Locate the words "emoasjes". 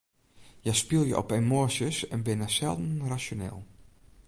1.39-1.97